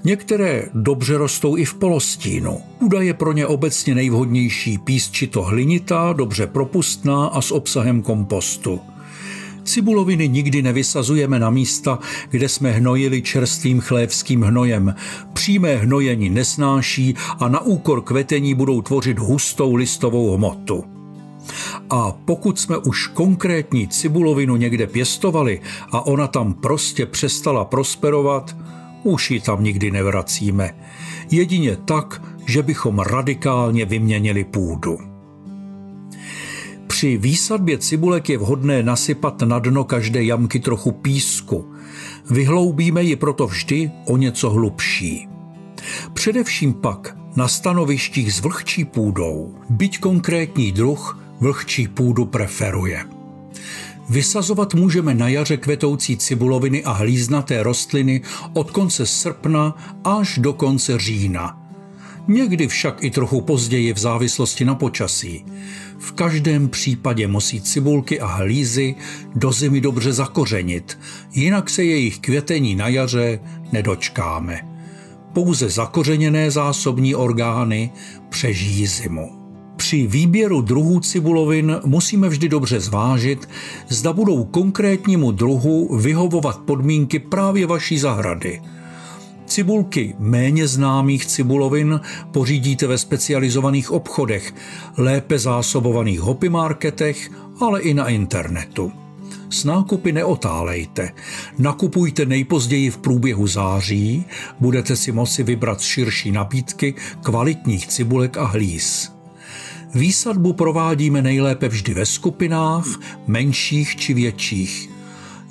Některé 0.03 0.69
dobře 0.73 1.17
rostou 1.17 1.57
i 1.57 1.65
v 1.65 1.73
polostínu. 1.73 2.61
Půda 2.79 3.01
je 3.01 3.13
pro 3.13 3.33
ně 3.33 3.47
obecně 3.47 3.95
nejvhodnější 3.95 4.77
písčito 4.77 5.41
hlinitá, 5.41 6.13
dobře 6.13 6.47
propustná 6.47 7.27
a 7.27 7.41
s 7.41 7.51
obsahem 7.51 8.01
kompostu. 8.01 8.79
Cibuloviny 9.63 10.27
nikdy 10.27 10.61
nevysazujeme 10.61 11.39
na 11.39 11.49
místa, 11.49 11.99
kde 12.29 12.49
jsme 12.49 12.71
hnojili 12.71 13.21
čerstvým 13.21 13.79
chlévským 13.79 14.41
hnojem. 14.41 14.95
Přímé 15.33 15.75
hnojení 15.75 16.29
nesnáší 16.29 17.15
a 17.39 17.47
na 17.47 17.61
úkor 17.61 18.01
kvetení 18.01 18.53
budou 18.53 18.81
tvořit 18.81 19.19
hustou 19.19 19.75
listovou 19.75 20.37
hmotu. 20.37 20.83
A 21.89 22.11
pokud 22.11 22.59
jsme 22.59 22.77
už 22.77 23.07
konkrétní 23.07 23.87
cibulovinu 23.87 24.55
někde 24.55 24.87
pěstovali 24.87 25.61
a 25.91 26.05
ona 26.05 26.27
tam 26.27 26.53
prostě 26.53 27.05
přestala 27.05 27.65
prosperovat, 27.65 28.55
už 29.03 29.31
ji 29.31 29.39
tam 29.39 29.63
nikdy 29.63 29.91
nevracíme. 29.91 30.75
Jedině 31.31 31.75
tak, 31.75 32.21
že 32.45 32.63
bychom 32.63 32.99
radikálně 32.99 33.85
vyměnili 33.85 34.43
půdu. 34.43 35.10
Při 36.91 37.17
výsadbě 37.17 37.77
cibulek 37.77 38.29
je 38.29 38.37
vhodné 38.37 38.83
nasypat 38.83 39.41
na 39.41 39.59
dno 39.59 39.83
každé 39.83 40.23
jamky 40.23 40.59
trochu 40.59 40.91
písku. 40.91 41.73
Vyhloubíme 42.29 43.03
ji 43.03 43.15
proto 43.15 43.47
vždy 43.47 43.91
o 44.05 44.17
něco 44.17 44.49
hlubší. 44.49 45.27
Především 46.13 46.73
pak 46.73 47.17
na 47.35 47.47
stanovištích 47.47 48.33
s 48.33 48.39
vlhčí 48.39 48.85
půdou, 48.85 49.55
byť 49.69 49.99
konkrétní 49.99 50.71
druh 50.71 51.19
vlhčí 51.39 51.87
půdu 51.87 52.25
preferuje. 52.25 53.05
Vysazovat 54.09 54.73
můžeme 54.73 55.13
na 55.13 55.27
jaře 55.27 55.57
kvetoucí 55.57 56.17
cibuloviny 56.17 56.83
a 56.83 56.91
hlíznaté 56.91 57.63
rostliny 57.63 58.21
od 58.53 58.71
konce 58.71 59.05
srpna 59.05 59.75
až 60.03 60.37
do 60.37 60.53
konce 60.53 60.99
října. 60.99 61.60
Někdy 62.27 62.67
však 62.67 63.03
i 63.03 63.11
trochu 63.11 63.41
později 63.41 63.93
v 63.93 63.97
závislosti 63.97 64.65
na 64.65 64.75
počasí. 64.75 65.45
V 65.99 66.11
každém 66.11 66.69
případě 66.69 67.27
musí 67.27 67.61
cibulky 67.61 68.19
a 68.19 68.25
hlízy 68.25 68.95
do 69.35 69.51
zimy 69.51 69.81
dobře 69.81 70.13
zakořenit, 70.13 70.99
jinak 71.33 71.69
se 71.69 71.83
jejich 71.83 72.19
květení 72.19 72.75
na 72.75 72.87
jaře 72.87 73.39
nedočkáme. 73.71 74.59
Pouze 75.33 75.69
zakořeněné 75.69 76.51
zásobní 76.51 77.15
orgány 77.15 77.91
přežijí 78.29 78.87
zimu. 78.87 79.41
Při 79.75 80.07
výběru 80.07 80.61
druhů 80.61 80.99
cibulovin 80.99 81.79
musíme 81.85 82.29
vždy 82.29 82.49
dobře 82.49 82.79
zvážit, 82.79 83.49
zda 83.87 84.13
budou 84.13 84.43
konkrétnímu 84.43 85.31
druhu 85.31 85.97
vyhovovat 85.97 86.57
podmínky 86.57 87.19
právě 87.19 87.67
vaší 87.67 87.99
zahrady. 87.99 88.61
Cibulky 89.51 90.15
méně 90.19 90.67
známých 90.67 91.25
cibulovin 91.25 91.99
pořídíte 92.31 92.87
ve 92.87 92.97
specializovaných 92.97 93.91
obchodech, 93.91 94.53
lépe 94.97 95.39
zásobovaných 95.39 96.19
hopy 96.19 96.49
marketech, 96.49 97.31
ale 97.59 97.81
i 97.81 97.93
na 97.93 98.07
internetu. 98.07 98.91
S 99.49 99.63
nákupy 99.63 100.11
neotálejte. 100.11 101.11
Nakupujte 101.57 102.25
nejpozději 102.25 102.89
v 102.89 102.97
průběhu 102.97 103.47
září, 103.47 104.25
budete 104.59 104.95
si 104.95 105.11
moci 105.11 105.43
vybrat 105.43 105.81
širší 105.81 106.31
nabídky 106.31 106.93
kvalitních 107.23 107.87
cibulek 107.87 108.37
a 108.37 108.43
hlíz. 108.43 109.11
Výsadbu 109.95 110.53
provádíme 110.53 111.21
nejlépe 111.21 111.67
vždy 111.67 111.93
ve 111.93 112.05
skupinách, 112.05 112.85
menších 113.27 113.95
či 113.95 114.13
větších. 114.13 114.89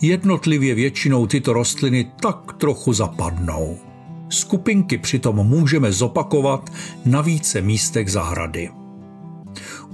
Jednotlivě 0.03 0.75
většinou 0.75 1.27
tyto 1.27 1.53
rostliny 1.53 2.13
tak 2.21 2.53
trochu 2.53 2.93
zapadnou. 2.93 3.90
Skupinky 4.31 4.99
přitom 4.99 5.37
můžeme 5.37 5.93
zopakovat 5.93 6.71
na 7.05 7.21
více 7.21 7.61
místech 7.61 8.11
zahrady. 8.11 8.71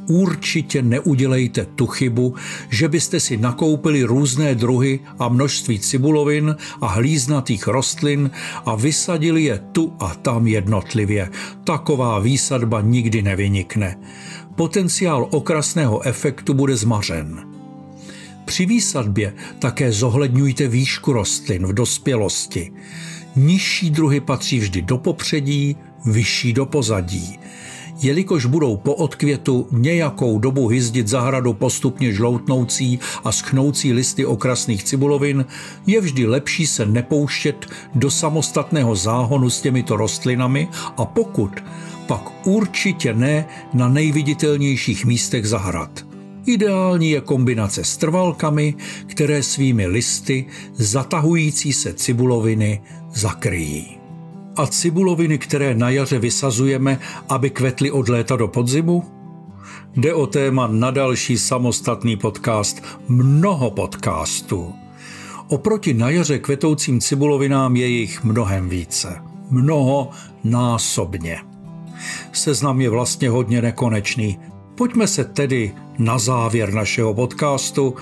určitě 0.09 0.83
neudělejte 0.83 1.65
tu 1.65 1.87
chybu, 1.87 2.35
že 2.71 2.89
byste 2.89 3.21
si 3.21 3.37
nakoupili 3.37 4.03
různé 4.03 4.55
druhy 4.55 5.01
a 5.19 5.29
množství 5.29 5.79
cibulovin 5.79 6.57
a 6.81 6.87
hlíznatých 6.87 7.67
rostlin 7.67 8.31
a 8.67 8.75
vysadili 8.75 9.45
je 9.45 9.59
tu 9.73 9.93
a 9.99 10.15
tam 10.15 10.47
jednotlivě. 10.47 11.31
Taková 11.65 12.19
výsadba 12.19 12.81
nikdy 12.81 13.23
nevynikne. 13.23 13.99
Potenciál 14.57 15.29
okrasného 15.31 16.03
efektu 16.03 16.55
bude 16.55 16.77
zmařen. 16.77 17.43
Při 18.45 18.67
výsadbě 18.67 19.35
také 19.59 19.93
zohledňujte 19.93 20.69
výšku 20.69 21.13
rostlin 21.13 21.67
v 21.67 21.73
dospělosti. 21.73 22.73
Nižší 23.37 23.91
druhy 23.91 24.21
patří 24.21 24.59
vždy 24.59 24.83
do 24.83 24.99
popředí, 24.99 25.77
vyšší 26.05 26.53
do 26.53 26.67
pozadí. 26.67 27.39
Jelikož 28.03 28.47
budou 28.47 28.77
po 28.77 28.95
odkvětu 28.95 29.69
nějakou 29.73 30.39
dobu 30.39 30.69
hyzdit 30.69 31.09
zahradu 31.09 31.53
postupně 31.53 32.13
žloutnoucí 32.13 32.99
a 33.25 33.33
schnoucí 33.33 33.93
listy 33.93 34.27
okrasných 34.27 34.85
cibulovin, 34.85 35.45
je 35.87 36.01
vždy 36.01 36.27
lepší 36.27 36.67
se 36.67 36.87
nepouštět 36.87 37.67
do 37.95 38.11
samostatného 38.11 38.97
záhonu 38.97 39.51
s 39.51 39.61
těmito 39.61 39.97
rostlinami 39.97 40.69
a 40.97 41.05
pokud, 41.05 41.51
pak 42.07 42.47
určitě 42.47 43.15
ne 43.15 43.49
na 43.75 43.89
nejviditelnějších 43.89 45.05
místech 45.05 45.49
zahrad. 45.49 46.07
Ideální 46.47 47.11
je 47.11 47.21
kombinace 47.21 47.85
s 47.85 47.97
trvalkami, 47.97 48.75
které 49.07 49.43
svými 49.43 49.87
listy 49.87 50.47
zatahující 50.75 51.73
se 51.73 51.93
cibuloviny 51.93 52.81
zakryjí. 53.17 53.99
A 54.57 54.67
cibuloviny, 54.67 55.39
které 55.39 55.75
na 55.75 55.91
jaře 55.91 56.19
vysazujeme, 56.19 56.99
aby 57.29 57.51
kvetly 57.51 57.91
od 57.91 58.09
léta 58.09 58.37
do 58.37 58.49
podzimu? 58.49 59.05
Jde 59.97 60.15
o 60.15 60.27
téma 60.27 60.67
na 60.67 60.91
další 60.91 61.39
samostatný 61.39 62.17
podcast, 62.17 62.83
mnoho 63.09 63.71
podcastů. 63.71 64.75
Oproti 65.49 65.95
na 65.95 66.11
jaře 66.11 66.39
kvetoucím 66.39 67.01
cibulovinám 67.01 67.77
je 67.77 67.87
jich 67.87 68.25
mnohem 68.25 68.69
více. 68.69 69.23
Mnoho 69.51 70.11
násobně. 70.45 71.39
Seznam 72.33 72.81
je 72.81 72.91
vlastně 72.91 73.31
hodně 73.31 73.63
nekonečný. 73.63 74.39
Pojďme 74.75 75.07
se 75.07 75.25
tedy 75.25 75.75
na 75.99 76.19
závěr 76.19 76.75
našeho 76.75 77.15
podcastu 77.15 77.95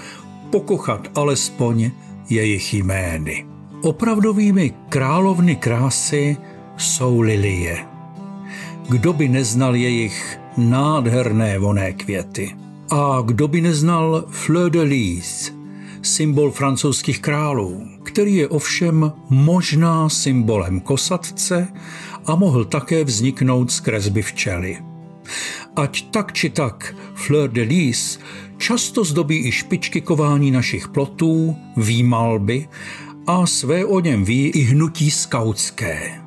pokochat 0.50 1.08
alespoň 1.14 1.90
jejich 2.30 2.74
jmény. 2.74 3.53
Opravdovými 3.84 4.74
královny 4.88 5.56
krásy 5.56 6.36
jsou 6.76 7.20
lilie. 7.20 7.86
Kdo 8.88 9.12
by 9.12 9.28
neznal 9.28 9.76
jejich 9.76 10.38
nádherné 10.56 11.58
voné 11.58 11.92
květy? 11.92 12.56
A 12.90 13.22
kdo 13.24 13.48
by 13.48 13.60
neznal 13.60 14.24
fleur 14.28 14.70
de 14.70 14.82
lis, 14.82 15.52
symbol 16.02 16.50
francouzských 16.50 17.20
králů, 17.20 17.88
který 18.02 18.34
je 18.34 18.48
ovšem 18.48 19.12
možná 19.28 20.08
symbolem 20.08 20.80
kosatce 20.80 21.68
a 22.26 22.34
mohl 22.34 22.64
také 22.64 23.04
vzniknout 23.04 23.72
z 23.72 23.80
kresby 23.80 24.22
včely. 24.22 24.78
Ať 25.76 26.10
tak 26.10 26.32
či 26.32 26.50
tak 26.50 26.96
fleur 27.14 27.50
de 27.50 27.62
lis 27.62 28.20
často 28.58 29.04
zdobí 29.04 29.46
i 29.48 29.52
špičky 29.52 30.00
kování 30.00 30.50
našich 30.50 30.88
plotů, 30.88 31.56
výmalby 31.76 32.68
a 33.26 33.46
své 33.46 33.84
o 33.84 34.00
něm 34.00 34.24
ví 34.24 34.48
i 34.48 34.60
hnutí 34.60 35.10
skautské. 35.10 36.20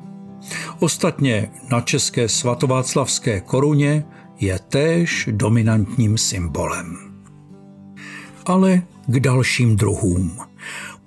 Ostatně 0.78 1.50
na 1.70 1.80
české 1.80 2.28
svatováclavské 2.28 3.40
koruně 3.40 4.04
je 4.40 4.58
též 4.58 5.28
dominantním 5.32 6.18
symbolem. 6.18 6.96
Ale 8.46 8.82
k 9.06 9.20
dalším 9.20 9.76
druhům. 9.76 10.38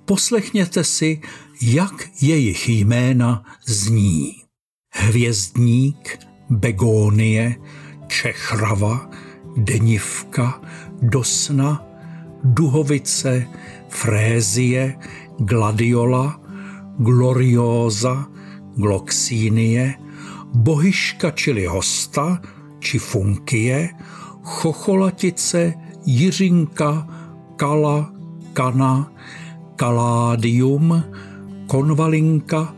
Poslechněte 0.04 0.84
si, 0.84 1.20
jak 1.62 2.08
jejich 2.20 2.68
jména 2.68 3.44
zní. 3.66 4.34
Hvězdník, 4.94 6.18
begónie, 6.50 7.56
čechrava, 8.06 9.10
denivka, 9.56 10.60
dosna, 11.02 11.86
duhovice, 12.44 13.46
frézie, 13.88 14.98
gladiola, 15.38 16.40
glorióza, 16.98 18.26
gloxínie, 18.76 19.94
bohyška 20.52 21.32
čili 21.32 21.64
hosta, 21.66 22.40
či 22.80 22.98
funkie, 22.98 23.88
chocholatice, 24.42 25.74
jiřinka, 26.06 27.06
kala, 27.56 28.12
kana, 28.52 29.08
kaládium, 29.76 31.02
konvalinka, 31.66 32.74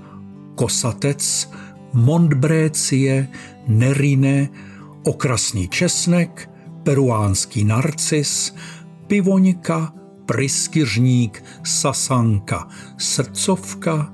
kosatec, 0.55 1.51
montbrécie, 1.93 3.29
nerine, 3.69 4.49
okrasný 5.05 5.69
česnek, 5.69 6.51
peruánský 6.85 7.65
narcis, 7.65 8.55
pivoňka, 9.07 10.04
pryskyřník, 10.27 11.45
sasanka, 11.65 12.69
srdcovka, 12.99 14.13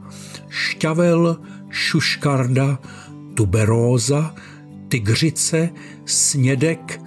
šťavel, 0.49 1.37
šuškarda, 1.71 2.79
tuberóza, 3.35 4.35
tygřice, 4.89 5.71
snědek, 6.05 7.01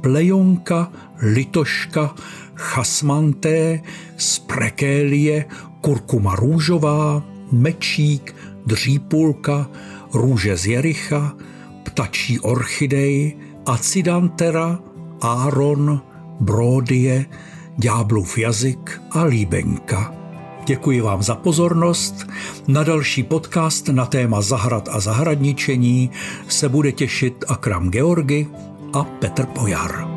plejonka, 0.00 0.92
litoška, 1.22 2.14
chasmanté, 2.54 3.80
sprekélie, 4.16 5.44
kurkuma 5.80 6.36
růžová, 6.36 7.22
mečík, 7.52 8.34
dřípulka, 8.66 9.70
růže 10.12 10.56
z 10.56 10.66
Jericha, 10.66 11.36
ptačí 11.82 12.40
orchidej, 12.40 13.36
acidantera, 13.66 14.78
áron, 15.20 16.00
bródie, 16.40 17.26
ďáblův 17.76 18.38
jazyk 18.38 19.00
a 19.10 19.24
líbenka. 19.24 20.14
Děkuji 20.66 21.00
vám 21.00 21.22
za 21.22 21.34
pozornost. 21.34 22.26
Na 22.68 22.84
další 22.84 23.22
podcast 23.22 23.88
na 23.88 24.06
téma 24.06 24.40
zahrad 24.40 24.88
a 24.92 25.00
zahradničení 25.00 26.10
se 26.48 26.68
bude 26.68 26.92
těšit 26.92 27.44
Akram 27.48 27.90
Georgi 27.90 28.46
a 28.92 29.04
Petr 29.04 29.46
Pojar. 29.46 30.13